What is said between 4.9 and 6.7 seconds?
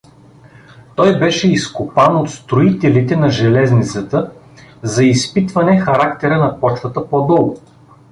изпитване характера на